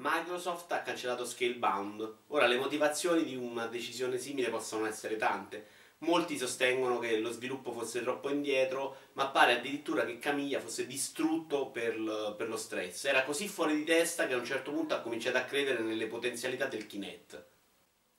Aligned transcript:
Microsoft 0.00 0.70
ha 0.70 0.82
cancellato 0.82 1.24
Scalebound. 1.24 2.18
Ora 2.28 2.46
le 2.46 2.56
motivazioni 2.56 3.24
di 3.24 3.34
una 3.34 3.66
decisione 3.66 4.16
simile 4.16 4.48
possono 4.48 4.86
essere 4.86 5.16
tante. 5.16 5.66
Molti 5.98 6.38
sostengono 6.38 7.00
che 7.00 7.18
lo 7.18 7.32
sviluppo 7.32 7.72
fosse 7.72 8.02
troppo 8.02 8.30
indietro, 8.30 9.08
ma 9.14 9.26
pare 9.30 9.58
addirittura 9.58 10.04
che 10.04 10.20
Camiglia 10.20 10.60
fosse 10.60 10.86
distrutto 10.86 11.70
per 11.70 11.98
lo 11.98 12.56
stress. 12.56 13.06
Era 13.06 13.24
così 13.24 13.48
fuori 13.48 13.74
di 13.74 13.82
testa 13.82 14.28
che 14.28 14.34
a 14.34 14.36
un 14.36 14.44
certo 14.44 14.70
punto 14.70 14.94
ha 14.94 15.00
cominciato 15.00 15.38
a 15.38 15.42
credere 15.42 15.80
nelle 15.80 16.06
potenzialità 16.06 16.66
del 16.66 16.86
Kinect. 16.86 17.46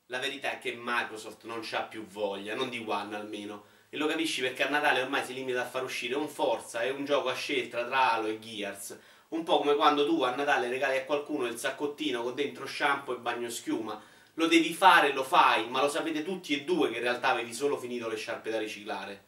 La 0.08 0.20
verità 0.20 0.52
è 0.52 0.60
che 0.60 0.78
Microsoft 0.78 1.46
non 1.46 1.62
c'ha 1.62 1.84
più 1.84 2.06
voglia, 2.06 2.56
non 2.56 2.70
di 2.70 2.84
One 2.86 3.16
almeno. 3.16 3.78
E 3.88 3.96
lo 3.96 4.06
capisci 4.06 4.42
perché 4.42 4.68
a 4.68 4.70
Natale 4.70 5.02
ormai 5.02 5.24
si 5.24 5.34
limita 5.34 5.62
a 5.62 5.70
far 5.70 5.84
uscire 5.84 6.16
un 6.16 6.28
Forza 6.28 6.82
e 6.82 6.90
un 6.90 7.06
gioco 7.06 7.30
a 7.30 7.36
scelta 7.36 7.86
tra 7.86 8.12
Halo 8.12 8.28
e 8.28 8.38
Gears. 8.38 9.00
Un 9.30 9.44
po' 9.44 9.60
come 9.60 9.76
quando 9.76 10.06
tu 10.06 10.24
a 10.24 10.34
Natale 10.34 10.70
regali 10.70 10.98
a 10.98 11.06
qualcuno 11.06 11.46
il 11.46 11.58
saccottino 11.58 12.24
con 12.24 12.34
dentro 12.34 12.66
shampoo 12.66 13.16
e 13.16 13.20
bagno 13.20 13.50
schiuma 13.50 14.02
lo 14.40 14.48
devi 14.48 14.74
fare, 14.74 15.12
lo 15.12 15.26
fai, 15.26 15.68
ma 15.68 15.82
lo 15.82 15.90
sapete 15.90 16.24
tutti 16.24 16.54
e 16.54 16.64
due 16.64 16.90
che 16.90 16.96
in 16.96 17.02
realtà 17.04 17.30
avevi 17.30 17.54
solo 17.54 17.78
finito 17.78 18.08
le 18.08 18.16
sciarpe 18.16 18.50
da 18.50 18.58
riciclare. 18.58 19.26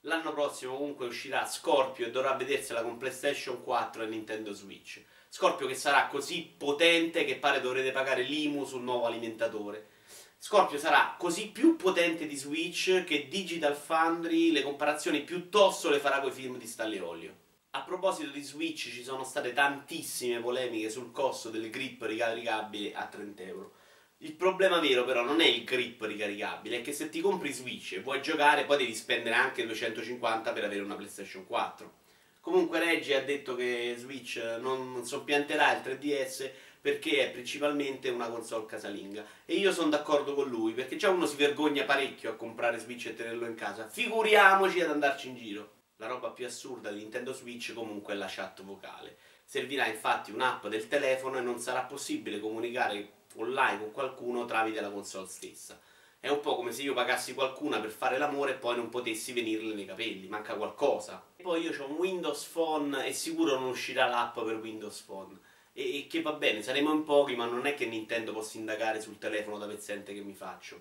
L'anno 0.00 0.32
prossimo 0.32 0.76
comunque 0.76 1.06
uscirà 1.06 1.46
Scorpio 1.46 2.06
e 2.06 2.10
dovrà 2.10 2.32
vedersela 2.32 2.82
con 2.82 2.96
PlayStation 2.96 3.62
4 3.62 4.02
e 4.02 4.06
Nintendo 4.06 4.52
Switch. 4.52 5.04
Scorpio 5.28 5.68
che 5.68 5.76
sarà 5.76 6.08
così 6.08 6.52
potente 6.58 7.24
che 7.24 7.36
pare 7.36 7.60
dovrete 7.60 7.92
pagare 7.92 8.22
l'IMU 8.22 8.64
sul 8.64 8.82
nuovo 8.82 9.06
alimentatore. 9.06 9.90
Scorpio 10.36 10.78
sarà 10.78 11.14
così 11.16 11.50
più 11.50 11.76
potente 11.76 12.26
di 12.26 12.34
Switch 12.34 13.04
che 13.04 13.28
Digital 13.28 13.76
Foundry 13.76 14.50
le 14.50 14.62
comparazioni 14.62 15.22
piuttosto 15.22 15.90
le 15.90 16.00
farà 16.00 16.18
con 16.18 16.30
i 16.30 16.34
film 16.34 16.58
di 16.58 16.66
Stanley 16.66 16.98
Olio. 16.98 17.39
A 17.72 17.82
proposito 17.82 18.32
di 18.32 18.42
Switch 18.42 18.90
ci 18.90 19.04
sono 19.04 19.22
state 19.22 19.52
tantissime 19.52 20.40
polemiche 20.40 20.90
sul 20.90 21.12
costo 21.12 21.50
delle 21.50 21.70
grip 21.70 22.02
ricaricabili 22.02 22.92
a 22.92 23.06
30 23.06 23.42
euro. 23.44 23.74
Il 24.18 24.32
problema 24.32 24.80
vero 24.80 25.04
però 25.04 25.22
non 25.22 25.40
è 25.40 25.46
il 25.46 25.62
grip 25.62 26.02
ricaricabile, 26.02 26.78
è 26.78 26.82
che 26.82 26.92
se 26.92 27.08
ti 27.10 27.20
compri 27.20 27.52
Switch 27.52 27.92
e 27.92 28.00
vuoi 28.00 28.20
giocare 28.22 28.64
poi 28.64 28.78
devi 28.78 28.92
spendere 28.92 29.36
anche 29.36 29.64
250 29.64 30.52
per 30.52 30.64
avere 30.64 30.82
una 30.82 30.96
PlayStation 30.96 31.46
4. 31.46 31.92
Comunque 32.40 32.80
Reggie 32.80 33.14
ha 33.14 33.22
detto 33.22 33.54
che 33.54 33.94
Switch 33.96 34.42
non 34.58 35.06
soppianterà 35.06 35.72
il 35.76 35.82
3DS 35.82 36.50
perché 36.80 37.28
è 37.28 37.30
principalmente 37.30 38.08
una 38.08 38.28
console 38.28 38.66
casalinga 38.66 39.24
e 39.44 39.54
io 39.54 39.70
sono 39.70 39.90
d'accordo 39.90 40.34
con 40.34 40.48
lui 40.48 40.72
perché 40.72 40.96
già 40.96 41.10
uno 41.10 41.24
si 41.24 41.36
vergogna 41.36 41.84
parecchio 41.84 42.30
a 42.30 42.36
comprare 42.36 42.78
Switch 42.78 43.06
e 43.06 43.14
tenerlo 43.14 43.46
in 43.46 43.54
casa, 43.54 43.86
figuriamoci 43.86 44.80
ad 44.80 44.90
andarci 44.90 45.28
in 45.28 45.36
giro. 45.36 45.78
La 46.00 46.06
roba 46.06 46.30
più 46.30 46.46
assurda 46.46 46.90
di 46.90 47.00
Nintendo 47.00 47.34
Switch 47.34 47.74
comunque 47.74 48.14
è 48.14 48.16
la 48.16 48.26
chat 48.26 48.62
vocale. 48.62 49.18
Servirà 49.44 49.86
infatti 49.86 50.30
un'app 50.30 50.66
del 50.66 50.88
telefono 50.88 51.36
e 51.36 51.42
non 51.42 51.58
sarà 51.58 51.82
possibile 51.82 52.40
comunicare 52.40 53.12
online 53.34 53.80
con 53.80 53.92
qualcuno 53.92 54.46
tramite 54.46 54.80
la 54.80 54.88
console 54.88 55.28
stessa. 55.28 55.78
È 56.18 56.28
un 56.30 56.40
po' 56.40 56.56
come 56.56 56.72
se 56.72 56.80
io 56.80 56.94
pagassi 56.94 57.34
qualcuna 57.34 57.80
per 57.80 57.90
fare 57.90 58.16
l'amore 58.16 58.52
e 58.52 58.54
poi 58.54 58.76
non 58.76 58.88
potessi 58.88 59.34
venirle 59.34 59.74
nei 59.74 59.84
capelli, 59.84 60.26
manca 60.26 60.54
qualcosa. 60.54 61.22
E 61.36 61.42
poi 61.42 61.60
io 61.60 61.78
ho 61.78 61.90
un 61.90 61.96
Windows 61.96 62.44
Phone 62.44 63.06
e 63.06 63.12
sicuro 63.12 63.58
non 63.58 63.68
uscirà 63.68 64.06
l'app 64.06 64.40
per 64.40 64.56
Windows 64.56 65.00
Phone. 65.02 65.38
E, 65.74 65.98
e 65.98 66.06
che 66.06 66.22
va 66.22 66.32
bene, 66.32 66.62
saremo 66.62 66.94
in 66.94 67.04
pochi, 67.04 67.36
ma 67.36 67.44
non 67.44 67.66
è 67.66 67.74
che 67.74 67.84
Nintendo 67.84 68.32
possa 68.32 68.56
indagare 68.56 69.02
sul 69.02 69.18
telefono 69.18 69.58
da 69.58 69.66
pezzente 69.66 70.14
che 70.14 70.22
mi 70.22 70.34
faccio. 70.34 70.80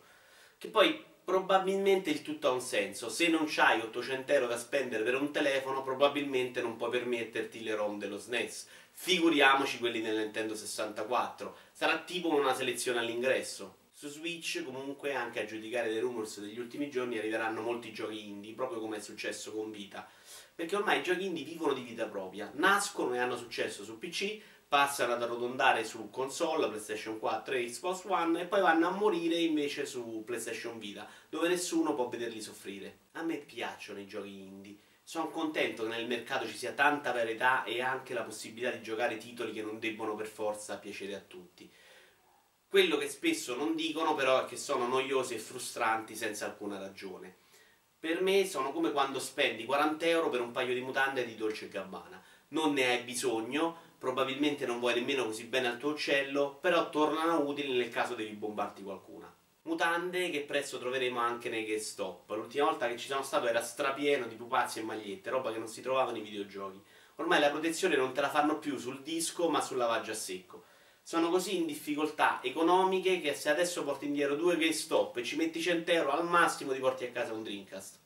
Che 0.59 0.67
poi 0.67 1.02
probabilmente 1.23 2.09
il 2.09 2.21
tutto 2.21 2.49
ha 2.49 2.52
un 2.52 2.59
senso. 2.59 3.07
Se 3.07 3.29
non 3.29 3.45
c'hai 3.47 3.79
800 3.79 4.33
euro 4.33 4.47
da 4.47 4.57
spendere 4.57 5.05
per 5.05 5.16
un 5.16 5.31
telefono, 5.31 5.83
probabilmente 5.83 6.61
non 6.61 6.75
puoi 6.75 6.89
permetterti 6.89 7.63
le 7.63 7.75
ROM 7.75 7.97
dello 7.97 8.17
SNES. 8.17 8.67
Figuriamoci 8.91 9.77
quelli 9.77 10.01
del 10.01 10.17
Nintendo 10.17 10.55
64. 10.55 11.55
Sarà 11.71 11.99
tipo 11.99 12.27
una 12.33 12.53
selezione 12.53 12.99
all'ingresso. 12.99 13.77
Su 13.93 14.09
Switch, 14.09 14.61
comunque, 14.66 15.13
anche 15.13 15.41
a 15.41 15.45
giudicare 15.45 15.91
dai 15.91 16.01
rumors 16.01 16.41
degli 16.41 16.59
ultimi 16.59 16.89
giorni, 16.89 17.17
arriveranno 17.17 17.61
molti 17.61 17.94
giochi 17.94 18.28
indie, 18.28 18.53
proprio 18.53 18.81
come 18.81 18.97
è 18.97 19.01
successo 19.01 19.53
con 19.53 19.72
Vita. 19.72 20.05
Perché 20.53 20.75
ormai 20.75 21.00
i 21.00 21.03
giochi 21.03 21.25
indie 21.25 21.45
vivono 21.45 21.72
di 21.72 21.84
vita 21.84 22.05
propria, 22.07 22.51
nascono 22.55 23.16
e 23.16 23.19
hanno 23.19 23.38
successo 23.38 23.85
su 23.85 23.97
PC, 23.97 24.41
passano 24.69 25.13
ad 25.13 25.24
arrotondare 25.24 25.84
su 25.84 26.09
console, 26.12 26.68
PlayStation 26.68 27.19
4 27.19 27.56
e 27.56 27.66
Xbox 27.66 28.03
One 28.06 28.41
e 28.41 28.46
poi 28.46 28.62
vanno 28.62 28.88
a 28.88 28.91
morire 28.91 29.35
invece 29.35 29.85
su 29.85 30.24
PlayStation 30.24 30.80
Vita, 30.80 31.09
dove 31.28 31.50
nessuno 31.50 31.96
può 31.96 32.07
vederli 32.07 32.40
soffrire. 32.40 33.00
A 33.13 33.24
me 33.24 33.38
piacciono 33.38 34.00
i 34.00 34.08
giochi 34.08 34.29
indie 34.29 34.78
sono 35.09 35.29
contento 35.29 35.81
che 35.81 35.90
nel 35.90 36.06
mercato 36.06 36.46
ci 36.46 36.56
sia 36.56 36.74
tanta 36.74 37.12
varietà 37.12 37.63
e 37.63 37.81
anche 37.81 38.13
la 38.13 38.22
possibilità 38.22 38.69
di 38.69 38.84
giocare 38.84 39.18
titoli 39.18 39.52
che 39.53 39.63
non 39.63 39.79
debbono 39.79 40.13
per 40.13 40.28
forza 40.28 40.78
piacere 40.78 41.16
a 41.16 41.19
tutti. 41.19 41.68
Quello 42.68 42.96
che 42.96 43.09
spesso 43.09 43.56
non 43.56 43.75
dicono 43.75 44.13
però 44.13 44.46
è 44.46 44.47
che 44.47 44.56
sono 44.56 44.85
noiosi 44.85 45.34
e 45.34 45.40
frustranti 45.40 46.16
senza 46.16 46.46
alcuna 46.46 46.78
ragione. 46.78 47.38
Per 48.00 48.22
me 48.22 48.46
sono 48.46 48.72
come 48.72 48.91
quando 48.91 49.18
spendi 49.18 49.66
40 49.66 50.06
euro 50.06 50.29
per 50.29 50.41
un 50.41 50.52
paio 50.52 50.75
di 50.75 50.81
mutande 50.81 51.25
di 51.25 51.35
Dolce 51.35 51.69
Gabbana. 51.69 52.22
Non 52.50 52.74
ne 52.74 52.85
hai 52.85 53.02
bisogno, 53.02 53.88
probabilmente 53.99 54.65
non 54.65 54.79
vuoi 54.79 54.95
nemmeno 54.95 55.25
così 55.25 55.43
bene 55.43 55.67
al 55.67 55.77
tuo 55.77 55.91
uccello, 55.91 56.57
però 56.59 56.89
tornano 56.89 57.41
utili 57.41 57.77
nel 57.77 57.89
caso 57.89 58.15
devi 58.15 58.33
bombarti 58.33 58.81
qualcuna 58.81 59.31
mutande 59.69 60.31
che 60.31 60.41
presto 60.41 60.79
troveremo 60.79 61.19
anche 61.19 61.47
nei 61.47 61.63
GameStop. 61.63 62.29
L'ultima 62.31 62.65
volta 62.65 62.87
che 62.87 62.97
ci 62.97 63.07
sono 63.07 63.21
stato 63.21 63.47
era 63.47 63.61
strapieno 63.61 64.25
di 64.25 64.35
pupazzi 64.35 64.79
e 64.79 64.83
magliette, 64.83 65.29
roba 65.29 65.51
che 65.51 65.59
non 65.59 65.67
si 65.67 65.81
trovava 65.81 66.11
nei 66.11 66.21
videogiochi. 66.21 66.81
Ormai 67.15 67.39
la 67.39 67.51
protezione 67.51 67.95
non 67.95 68.11
te 68.11 68.21
la 68.21 68.29
fanno 68.29 68.57
più 68.57 68.77
sul 68.77 69.01
disco, 69.01 69.47
ma 69.49 69.61
sul 69.61 69.77
lavaggio 69.77 70.11
a 70.11 70.16
secco. 70.16 70.63
Sono 71.03 71.29
così 71.29 71.57
in 71.57 71.66
difficoltà 71.66 72.39
economiche 72.41 73.21
che 73.21 73.35
se 73.35 73.49
adesso 73.49 73.83
porti 73.83 74.05
indietro 74.05 74.35
due 74.35 74.57
GameStop 74.57 75.17
e 75.17 75.23
ci 75.23 75.35
metti 75.35 75.61
100 75.61 75.91
euro 75.91 76.11
al 76.11 76.25
massimo 76.25 76.73
ti 76.73 76.79
porti 76.79 77.05
a 77.05 77.11
casa 77.11 77.33
un 77.33 77.43
Dreamcast. 77.43 77.97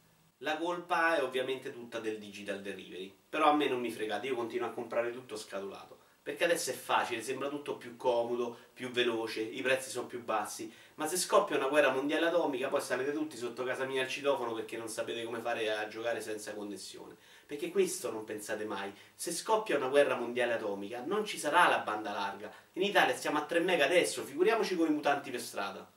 La 0.44 0.58
colpa 0.58 1.16
è 1.16 1.24
ovviamente 1.24 1.72
tutta 1.72 2.00
del 2.00 2.20
digital 2.20 2.62
delivery, 2.62 3.16
però 3.30 3.46
a 3.46 3.56
me 3.56 3.70
non 3.70 3.80
mi 3.80 3.90
fregate, 3.90 4.28
io 4.28 4.36
continuo 4.36 4.68
a 4.68 4.72
comprare 4.72 5.12
tutto 5.12 5.38
scatolato 5.38 6.02
perché 6.24 6.46
adesso 6.46 6.70
è 6.70 6.74
facile, 6.74 7.22
sembra 7.22 7.50
tutto 7.50 7.76
più 7.76 7.98
comodo, 7.98 8.58
più 8.74 8.90
veloce, 8.92 9.42
i 9.42 9.62
prezzi 9.62 9.90
sono 9.90 10.08
più 10.08 10.24
bassi, 10.24 10.74
ma 10.96 11.06
se 11.06 11.18
scoppia 11.18 11.58
una 11.58 11.68
guerra 11.68 11.92
mondiale 11.92 12.28
atomica 12.28 12.70
poi 12.70 12.80
sarete 12.80 13.12
tutti 13.12 13.36
sotto 13.36 13.66
casa 13.66 13.84
mia 13.84 14.04
al 14.04 14.08
citofono 14.08 14.54
perché 14.54 14.78
non 14.78 14.88
sapete 14.88 15.26
come 15.26 15.42
fare 15.42 15.70
a 15.70 15.90
giocare 15.90 16.22
senza 16.22 16.54
connessione. 16.54 17.18
Perché 17.46 17.72
questo 17.72 18.10
non 18.10 18.24
pensate 18.24 18.64
mai, 18.64 18.94
se 19.14 19.34
scoppia 19.34 19.76
una 19.76 19.90
guerra 19.90 20.16
mondiale 20.16 20.54
atomica 20.54 21.04
non 21.06 21.26
ci 21.26 21.38
sarà 21.38 21.68
la 21.68 21.80
banda 21.80 22.14
larga, 22.14 22.50
in 22.74 22.84
Italia 22.84 23.14
stiamo 23.16 23.40
a 23.40 23.44
3 23.44 23.60
mega 23.60 23.84
adesso, 23.84 24.24
figuriamoci 24.24 24.78
con 24.78 24.88
i 24.88 24.94
mutanti 24.94 25.30
per 25.30 25.42
strada. 25.42 25.92